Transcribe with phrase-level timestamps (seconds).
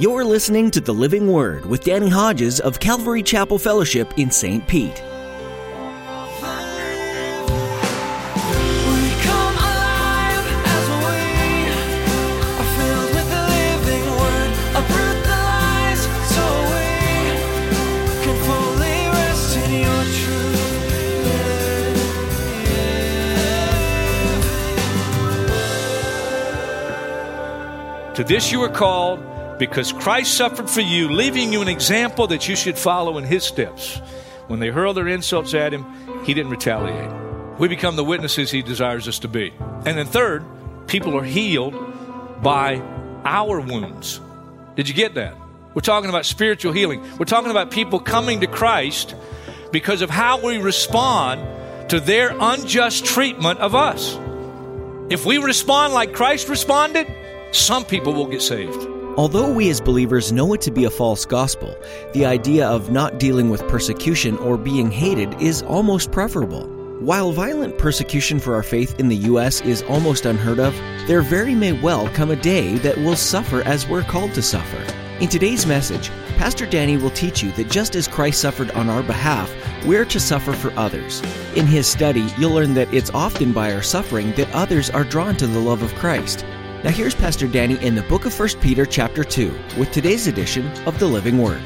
[0.00, 4.66] You're listening to The Living Word with Danny Hodges of Calvary Chapel Fellowship in St.
[4.66, 4.96] Pete.
[28.14, 32.48] To this you are called because Christ suffered for you, leaving you an example that
[32.48, 33.98] you should follow in his steps.
[34.48, 35.84] When they hurled their insults at him,
[36.24, 37.12] he didn't retaliate.
[37.58, 39.52] We become the witnesses he desires us to be.
[39.84, 40.44] And then, third,
[40.86, 41.74] people are healed
[42.42, 42.82] by
[43.26, 44.18] our wounds.
[44.76, 45.36] Did you get that?
[45.74, 47.02] We're talking about spiritual healing.
[47.18, 49.14] We're talking about people coming to Christ
[49.72, 54.18] because of how we respond to their unjust treatment of us.
[55.10, 57.06] If we respond like Christ responded,
[57.52, 58.99] some people will get saved.
[59.20, 61.76] Although we as believers know it to be a false gospel,
[62.14, 66.64] the idea of not dealing with persecution or being hated is almost preferable.
[67.00, 69.60] While violent persecution for our faith in the U.S.
[69.60, 70.74] is almost unheard of,
[71.06, 74.82] there very may well come a day that we'll suffer as we're called to suffer.
[75.20, 76.08] In today's message,
[76.38, 80.18] Pastor Danny will teach you that just as Christ suffered on our behalf, we're to
[80.18, 81.20] suffer for others.
[81.54, 85.36] In his study, you'll learn that it's often by our suffering that others are drawn
[85.36, 86.46] to the love of Christ.
[86.82, 90.66] Now here's Pastor Danny in the book of 1 Peter chapter 2 with today's edition
[90.86, 91.60] of the Living Word.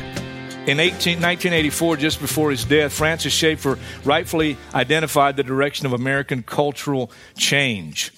[0.67, 6.42] In 18, 1984, just before his death, Francis Schaeffer rightfully identified the direction of American
[6.42, 8.11] cultural change.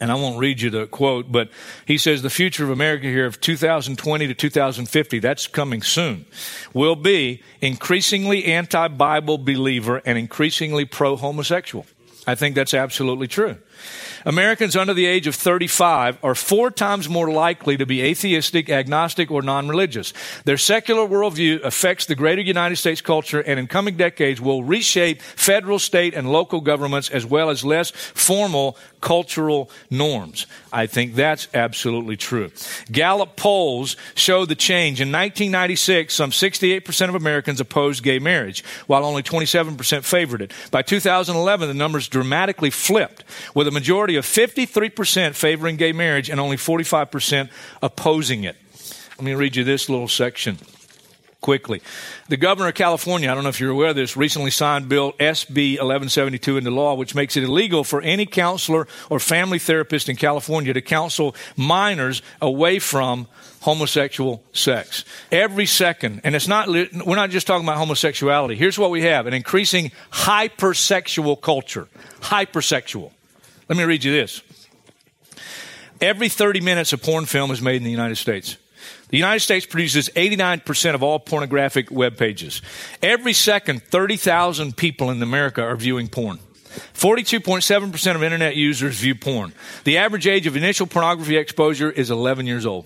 [0.00, 1.50] And I won't read you the quote, but
[1.84, 6.24] he says the future of America here of 2020 to 2050, that's coming soon,
[6.72, 11.84] will be increasingly anti Bible believer and increasingly pro homosexual.
[12.26, 13.58] I think that's absolutely true.
[14.24, 19.30] Americans under the age of 35 are four times more likely to be atheistic, agnostic,
[19.30, 20.12] or non religious.
[20.44, 25.20] Their secular worldview affects the greater United States culture and in coming decades will reshape
[25.22, 30.46] federal, state, and local governments as well as less formal cultural norms.
[30.72, 32.50] I think that's absolutely true.
[32.90, 35.00] Gallup polls show the change.
[35.00, 40.52] In 1996, some 68% of Americans opposed gay marriage, while only 27% favored it.
[40.70, 46.38] By 2011, the numbers dramatically flipped, with a majority of 53% favoring gay marriage and
[46.38, 47.48] only 45%
[47.80, 48.56] opposing it.
[49.16, 50.58] Let me read you this little section
[51.40, 51.80] quickly.
[52.28, 55.14] The governor of California, I don't know if you're aware of this, recently signed Bill
[55.14, 60.16] SB 1172 into law, which makes it illegal for any counselor or family therapist in
[60.16, 63.26] California to counsel minors away from
[63.60, 65.06] homosexual sex.
[65.30, 68.54] Every second, and it's not, we're not just talking about homosexuality.
[68.54, 71.88] Here's what we have an increasing hypersexual culture.
[72.20, 73.12] Hypersexual.
[73.72, 74.42] Let me read you this.
[75.98, 78.58] Every 30 minutes, a porn film is made in the United States.
[79.08, 82.60] The United States produces 89% of all pornographic web pages.
[83.00, 86.38] Every second, 30,000 people in America are viewing porn.
[86.92, 89.54] 42.7% of internet users view porn.
[89.84, 92.84] The average age of initial pornography exposure is 11 years old.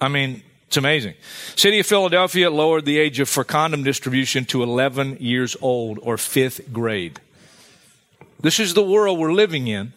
[0.00, 1.12] I mean, it's amazing.
[1.56, 6.16] City of Philadelphia lowered the age of for condom distribution to 11 years old or
[6.16, 7.20] fifth grade.
[8.42, 9.92] This is the world we're living in.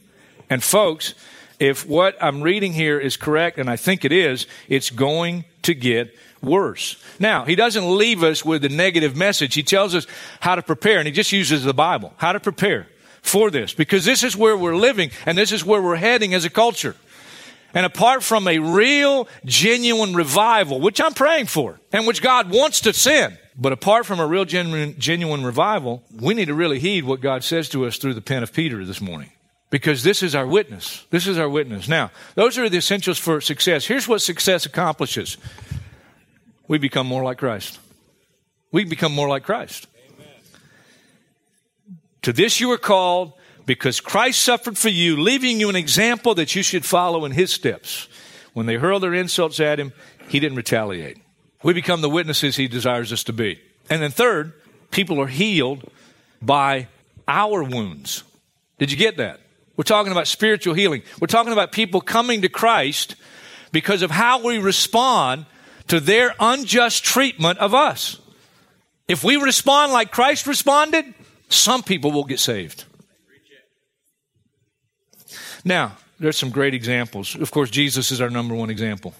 [0.50, 1.14] And folks,
[1.60, 5.74] if what I'm reading here is correct, and I think it is, it's going to
[5.74, 7.02] get worse.
[7.20, 9.54] Now, he doesn't leave us with a negative message.
[9.54, 10.06] He tells us
[10.42, 12.14] how to prepare, and he just uses the Bible.
[12.18, 12.88] How to prepare
[13.22, 16.44] for this, because this is where we're living, and this is where we're heading as
[16.44, 16.98] a culture.
[17.74, 22.82] And apart from a real, genuine revival, which I'm praying for, and which God wants
[22.82, 27.04] to send, but apart from a real, genuine, genuine revival, we need to really heed
[27.04, 29.32] what God says to us through the pen of Peter this morning
[29.74, 31.04] because this is our witness.
[31.10, 31.88] This is our witness.
[31.88, 33.88] Now, those are the essentials for success.
[33.88, 35.38] Here's what success accomplishes
[36.68, 37.80] we become more like Christ.
[38.72, 39.88] We become more like Christ.
[40.14, 40.28] Amen.
[42.22, 43.34] To this you are called
[43.66, 47.52] because Christ suffered for you, leaving you an example that you should follow in his
[47.52, 48.08] steps.
[48.54, 49.92] When they hurled their insults at him,
[50.28, 51.18] he didn't retaliate.
[51.64, 53.60] We become the witnesses he desires us to be.
[53.90, 54.54] And then, third,
[54.92, 55.90] people are healed
[56.42, 56.88] by
[57.28, 58.24] our wounds.
[58.78, 59.40] Did you get that?
[59.76, 61.02] We're talking about spiritual healing.
[61.20, 63.16] We're talking about people coming to Christ
[63.72, 65.46] because of how we respond
[65.88, 68.20] to their unjust treatment of us.
[69.08, 71.06] If we respond like Christ responded,
[71.50, 72.86] some people will get saved.
[75.66, 77.36] Now, there's some great examples.
[77.36, 79.14] Of course, Jesus is our number one example.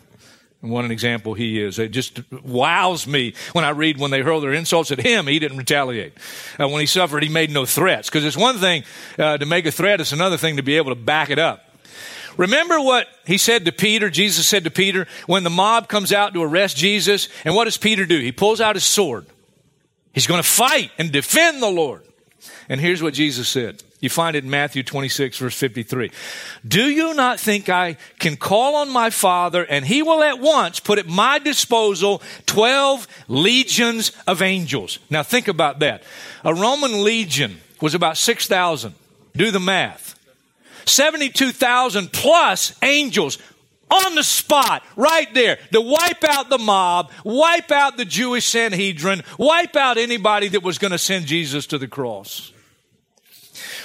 [0.64, 1.78] And what an example he is.
[1.78, 5.38] It just wows me when I read when they hurl their insults at him, he
[5.38, 6.14] didn't retaliate.
[6.58, 8.10] Uh, when he suffered, he made no threats.
[8.10, 8.86] Because it's one thing
[9.20, 11.70] uh, to make a threat, it's another thing to be able to back it up.
[12.38, 16.34] Remember what he said to Peter, Jesus said to Peter, when the mob comes out
[16.34, 18.18] to arrest Jesus, and what does Peter do?
[18.20, 19.26] He pulls out his sword.
[20.14, 22.04] He's going to fight and defend the Lord.
[22.70, 23.84] And here's what Jesus said.
[24.04, 26.12] You find it in Matthew 26, verse 53.
[26.68, 30.82] Do you not think I can call on my Father and he will at once
[30.82, 35.00] put at my disposal 12 legions of angels?
[35.10, 36.04] Now think about that.
[36.44, 38.94] A Roman legion was about 6,000.
[39.38, 40.20] Do the math.
[40.84, 43.38] 72,000 plus angels
[43.90, 49.24] on the spot, right there, to wipe out the mob, wipe out the Jewish Sanhedrin,
[49.38, 52.52] wipe out anybody that was going to send Jesus to the cross.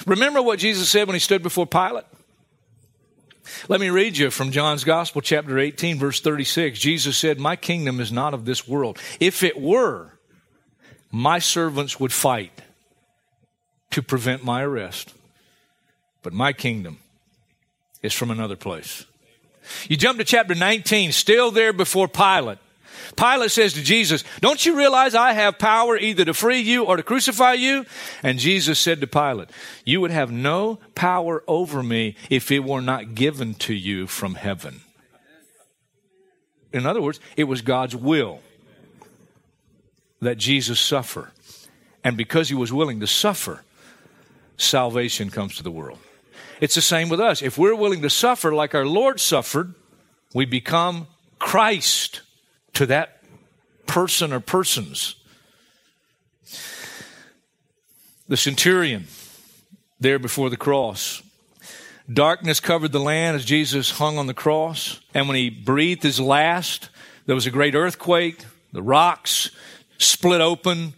[0.05, 2.05] Remember what Jesus said when he stood before Pilate?
[3.67, 6.77] Let me read you from John's Gospel, chapter 18, verse 36.
[6.77, 8.99] Jesus said, My kingdom is not of this world.
[9.19, 10.13] If it were,
[11.11, 12.61] my servants would fight
[13.91, 15.13] to prevent my arrest.
[16.21, 16.99] But my kingdom
[18.03, 19.05] is from another place.
[19.87, 22.59] You jump to chapter 19, still there before Pilate.
[23.15, 26.97] Pilate says to Jesus, Don't you realize I have power either to free you or
[26.97, 27.85] to crucify you?
[28.23, 29.49] And Jesus said to Pilate,
[29.85, 34.35] You would have no power over me if it were not given to you from
[34.35, 34.81] heaven.
[36.71, 38.41] In other words, it was God's will
[40.21, 41.31] that Jesus suffer.
[42.03, 43.63] And because he was willing to suffer,
[44.57, 45.99] salvation comes to the world.
[46.61, 47.41] It's the same with us.
[47.41, 49.73] If we're willing to suffer like our Lord suffered,
[50.33, 51.07] we become
[51.39, 52.21] Christ
[52.73, 53.21] to that
[53.87, 55.15] person or persons.
[58.27, 59.07] The centurion
[59.99, 61.21] there before the cross.
[62.11, 64.99] Darkness covered the land as Jesus hung on the cross.
[65.13, 66.89] And when he breathed his last,
[67.25, 68.43] there was a great earthquake.
[68.71, 69.51] The rocks
[69.97, 70.93] split open.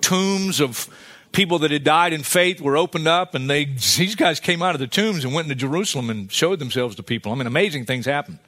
[0.00, 0.88] Tombs of
[1.32, 3.64] people that had died in faith were opened up and they,
[3.96, 7.02] these guys came out of the tombs and went into Jerusalem and showed themselves to
[7.02, 7.32] people.
[7.32, 8.38] I mean, amazing things happened.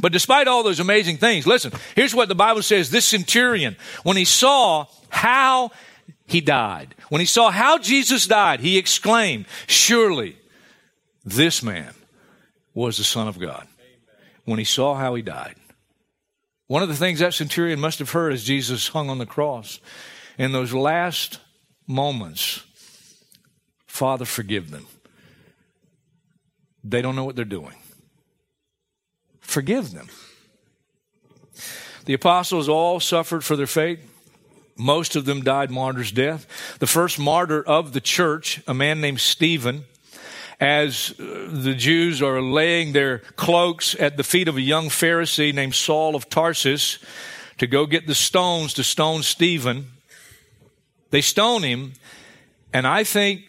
[0.00, 2.90] But despite all those amazing things, listen, here's what the Bible says.
[2.90, 5.70] This centurion, when he saw how
[6.26, 10.36] he died, when he saw how Jesus died, he exclaimed, surely
[11.24, 11.94] this man
[12.74, 13.66] was the son of God.
[14.44, 15.56] When he saw how he died.
[16.68, 19.80] One of the things that centurion must have heard as Jesus hung on the cross
[20.38, 21.40] in those last
[21.86, 22.62] moments,
[23.86, 24.86] Father, forgive them.
[26.84, 27.74] They don't know what they're doing.
[29.48, 30.08] Forgive them.
[32.04, 33.98] The apostles all suffered for their faith.
[34.76, 36.76] Most of them died martyr's death.
[36.80, 39.86] The first martyr of the church, a man named Stephen,
[40.60, 45.54] as uh, the Jews are laying their cloaks at the feet of a young Pharisee
[45.54, 46.98] named Saul of Tarsus
[47.56, 49.92] to go get the stones to stone Stephen.
[51.08, 51.94] They stone him,
[52.74, 53.44] and I think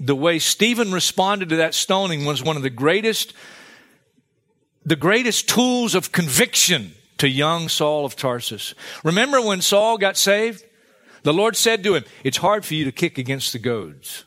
[0.00, 3.34] the way Stephen responded to that stoning was one of the greatest,
[4.84, 8.74] the greatest tools of conviction to young Saul of Tarsus.
[9.02, 10.64] Remember when Saul got saved?
[11.22, 14.24] The Lord said to him, It's hard for you to kick against the goads.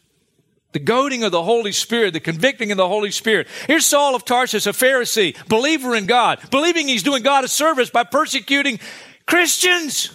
[0.73, 3.47] The goading of the Holy Spirit, the convicting of the Holy Spirit.
[3.67, 7.89] Here's Saul of Tarsus, a Pharisee, believer in God, believing he's doing God a service
[7.89, 8.79] by persecuting
[9.25, 10.11] Christians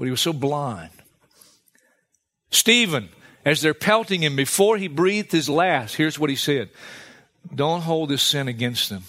[0.00, 0.90] but he was so blind.
[2.50, 3.10] Stephen,
[3.44, 6.70] as they're pelting him before he breathed his last, here's what he said
[7.54, 9.04] Don't hold this sin against them.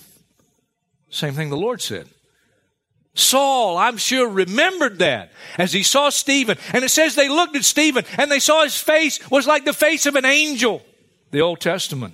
[1.09, 2.07] Same thing the Lord said.
[3.13, 6.57] Saul, I'm sure, remembered that as he saw Stephen.
[6.73, 9.73] And it says they looked at Stephen and they saw his face was like the
[9.73, 10.81] face of an angel.
[11.31, 12.13] The Old Testament,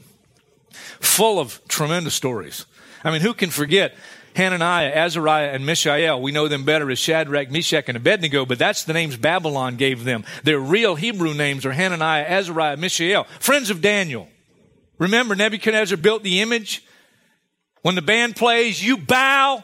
[0.99, 2.65] full of tremendous stories.
[3.03, 3.93] I mean, who can forget
[4.35, 6.21] Hananiah, Azariah, and Mishael.
[6.21, 10.03] We know them better as Shadrach, Meshach, and Abednego, but that's the names Babylon gave
[10.03, 10.23] them.
[10.43, 14.29] Their real Hebrew names are Hananiah, Azariah, Mishael, friends of Daniel.
[14.97, 16.83] Remember, Nebuchadnezzar built the image?
[17.81, 19.63] When the band plays, you bow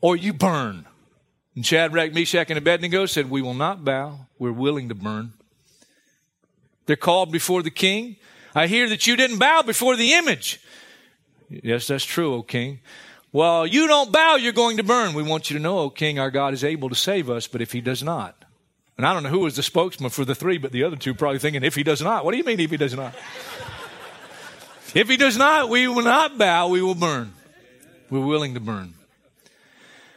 [0.00, 0.86] or you burn.
[1.54, 4.26] And Shadrach, Meshach, and Abednego said, We will not bow.
[4.38, 5.32] We're willing to burn.
[6.86, 8.16] They're called before the king.
[8.54, 10.60] I hear that you didn't bow before the image.
[11.48, 12.80] Yes, that's true, O king.
[13.32, 15.14] Well, you don't bow, you're going to burn.
[15.14, 17.62] We want you to know, O King, our God is able to save us, but
[17.62, 18.44] if he does not.
[18.98, 21.14] And I don't know who was the spokesman for the three, but the other two
[21.14, 22.26] probably thinking, if he does not.
[22.26, 23.14] What do you mean, if he does not?
[24.94, 27.32] If he does not, we will not bow, we will burn.
[28.10, 28.94] We're willing to burn.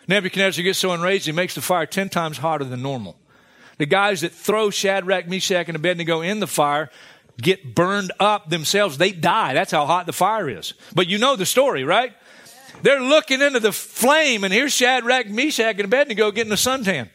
[0.08, 3.17] Nebuchadnezzar gets so enraged, he makes the fire ten times hotter than normal.
[3.77, 6.89] The guys that throw Shadrach, Meshach, and Abednego in the fire
[7.41, 8.98] get burned up themselves.
[8.98, 9.53] They die.
[9.53, 10.74] That's how hot the fire is.
[10.94, 12.13] But you know the story, right?
[12.82, 17.10] They're looking into the flame, and here's Shadrach, Meshach, and Abednego getting a suntan.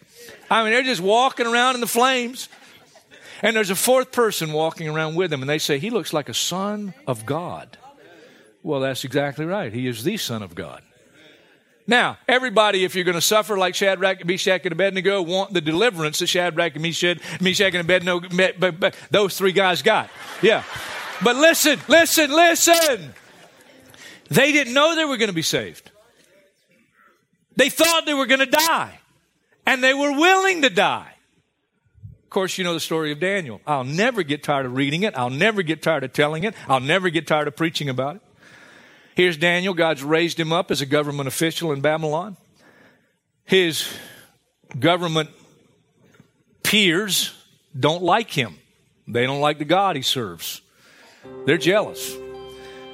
[0.50, 2.48] I mean, they're just walking around in the flames.
[3.42, 6.28] And there's a fourth person walking around with them, and they say, He looks like
[6.28, 7.78] a son of God.
[8.62, 9.72] Well, that's exactly right.
[9.72, 10.82] He is the Son of God.
[11.86, 16.18] Now, everybody, if you're going to suffer like Shadrach, Meshach, and Abednego, want the deliverance
[16.20, 18.20] that Shadrach, Meshach, Meshach and Abednego,
[19.10, 20.08] those three guys got.
[20.42, 20.62] Yeah.
[21.24, 23.14] But listen, listen, listen.
[24.28, 25.90] They didn't know they were going to be saved.
[27.56, 29.00] They thought they were going to die,
[29.66, 31.09] and they were willing to die.
[32.30, 33.60] Of course, you know the story of Daniel.
[33.66, 35.18] I'll never get tired of reading it.
[35.18, 36.54] I'll never get tired of telling it.
[36.68, 38.22] I'll never get tired of preaching about it.
[39.16, 39.74] Here's Daniel.
[39.74, 42.36] God's raised him up as a government official in Babylon.
[43.42, 43.92] His
[44.78, 45.30] government
[46.62, 47.34] peers
[47.76, 48.60] don't like him.
[49.08, 50.60] They don't like the God he serves.
[51.46, 52.14] They're jealous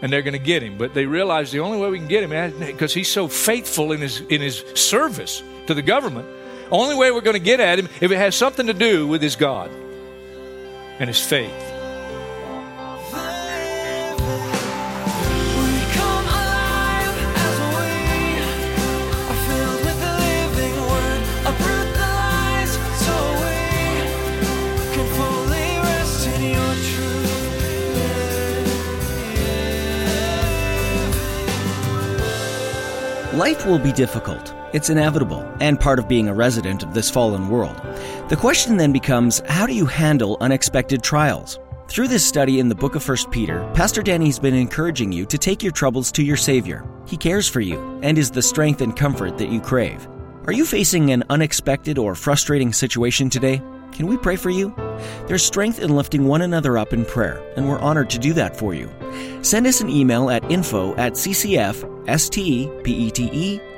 [0.01, 0.79] and they're going to get him.
[0.79, 4.01] But they realize the only way we can get him because he's so faithful in
[4.01, 6.27] his in his service to the government.
[6.71, 9.23] Only way we're going to get at him if it has something to do with
[9.23, 9.71] his God
[10.99, 11.76] and his faith.
[33.47, 34.53] Life will be difficult.
[34.73, 37.81] It's inevitable and part of being a resident of this fallen world.
[38.29, 41.61] The question then becomes how do you handle unexpected trials?
[41.87, 45.27] Through this study in the book of 1 Peter, Pastor Danny has been encouraging you
[45.27, 46.85] to take your troubles to your Savior.
[47.07, 50.09] He cares for you and is the strength and comfort that you crave.
[50.49, 53.63] Are you facing an unexpected or frustrating situation today?
[53.97, 54.75] Can we pray for you?
[55.27, 58.55] There's strength in lifting one another up in prayer, and we're honored to do that
[58.55, 58.91] for you.
[59.41, 61.87] Send us an email at info at ccfstpete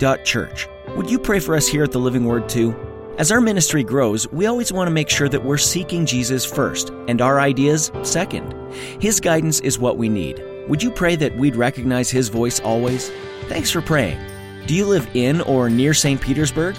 [0.01, 0.67] dot church.
[0.97, 2.75] Would you pray for us here at the Living Word too?
[3.17, 6.91] As our ministry grows, we always want to make sure that we're seeking Jesus first
[7.07, 8.53] and our ideas second.
[9.01, 10.43] His guidance is what we need.
[10.67, 13.13] Would you pray that we'd recognize His voice always?
[13.47, 14.19] Thanks for praying.
[14.67, 16.21] Do you live in or near St.
[16.21, 16.75] Petersburg?